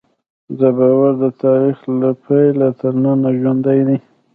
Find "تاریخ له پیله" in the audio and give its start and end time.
1.43-2.67